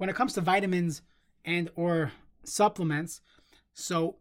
[0.00, 1.02] when it comes to vitamins
[1.44, 2.10] and or
[2.42, 3.20] supplements,
[3.74, 4.16] so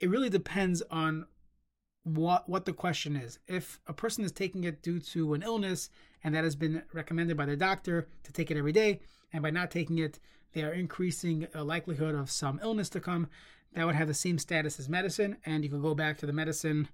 [0.00, 1.26] it really depends on
[2.02, 3.38] what what the question is.
[3.46, 5.90] If a person is taking it due to an illness
[6.24, 8.98] and that has been recommended by their doctor to take it every day,
[9.32, 10.18] and by not taking it,
[10.54, 13.28] they are increasing a likelihood of some illness to come,
[13.74, 16.32] that would have the same status as medicine, and you could go back to the
[16.32, 16.88] medicine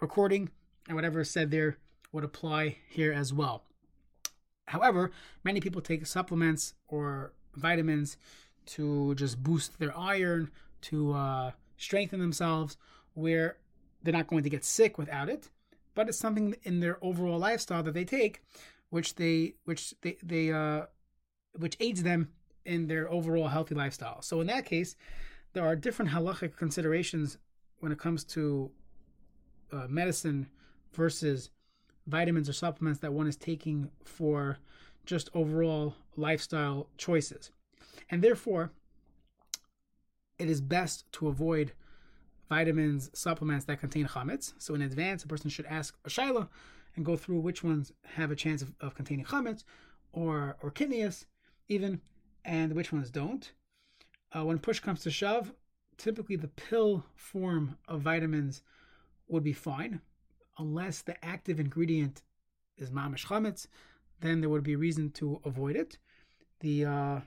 [0.00, 0.50] recording,
[0.86, 1.78] and whatever is said there
[2.12, 3.64] would apply here as well.
[4.68, 5.10] However,
[5.44, 8.16] many people take supplements or vitamins
[8.64, 10.50] to just boost their iron,
[10.82, 12.76] to uh, strengthen themselves,
[13.14, 13.56] where
[14.02, 15.50] they're not going to get sick without it,
[15.94, 18.42] but it's something in their overall lifestyle that they take,
[18.90, 20.82] which they which they they uh,
[21.58, 22.28] which aids them
[22.64, 24.22] in their overall healthy lifestyle.
[24.22, 24.96] So in that case,
[25.52, 27.38] there are different halachic considerations
[27.80, 28.70] when it comes to
[29.72, 30.48] uh, medicine
[30.92, 31.50] versus
[32.06, 34.58] vitamins or supplements that one is taking for
[35.06, 37.50] just overall lifestyle choices.
[38.10, 38.72] And therefore,
[40.38, 41.72] it is best to avoid
[42.48, 44.52] vitamins, supplements that contain chametz.
[44.58, 46.48] So in advance, a person should ask a shaila
[46.96, 49.64] and go through which ones have a chance of, of containing chametz
[50.12, 51.24] or or kitnius
[51.68, 52.00] even,
[52.44, 53.52] and which ones don't.
[54.34, 55.52] Uh, when push comes to shove,
[55.96, 58.62] typically the pill form of vitamins
[59.28, 60.00] would be fine,
[60.58, 62.22] unless the active ingredient
[62.76, 63.66] is mamish chametz.
[64.20, 65.98] Then there would be reason to avoid it.
[66.60, 67.20] The uh,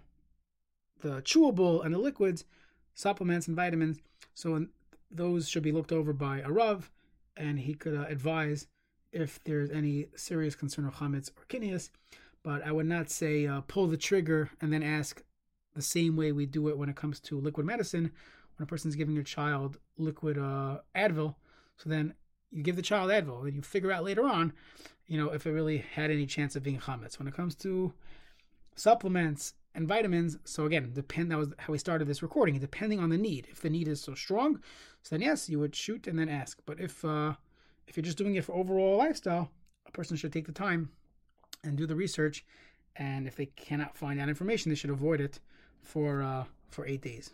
[1.01, 2.45] the chewable and the liquids,
[2.93, 3.99] supplements and vitamins.
[4.33, 4.65] So
[5.11, 6.89] those should be looked over by a rav,
[7.37, 8.67] and he could uh, advise
[9.11, 11.89] if there's any serious concern of chametz or kitnius.
[12.43, 15.23] But I would not say uh, pull the trigger and then ask
[15.73, 18.11] the same way we do it when it comes to liquid medicine.
[18.57, 21.35] When a person's giving your child liquid uh, Advil,
[21.77, 22.13] so then
[22.51, 24.53] you give the child Advil, and you figure out later on,
[25.07, 27.19] you know, if it really had any chance of being chametz.
[27.19, 27.93] When it comes to
[28.75, 30.37] supplements and vitamins.
[30.45, 32.57] So again, depend that was how we started this recording.
[32.59, 34.59] Depending on the need, if the need is so strong,
[35.03, 36.59] so then yes, you would shoot and then ask.
[36.65, 37.33] But if uh,
[37.87, 39.51] if you're just doing it for overall lifestyle,
[39.85, 40.89] a person should take the time
[41.63, 42.45] and do the research.
[42.95, 45.39] And if they cannot find that information, they should avoid it
[45.81, 47.31] for uh, for eight days.